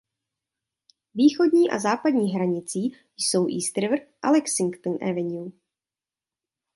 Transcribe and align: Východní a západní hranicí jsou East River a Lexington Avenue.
Východní 1.13 1.69
a 1.69 1.79
západní 1.79 2.31
hranicí 2.31 2.93
jsou 3.17 3.47
East 3.55 3.77
River 3.77 4.07
a 4.23 4.29
Lexington 4.29 4.97
Avenue. 5.01 5.51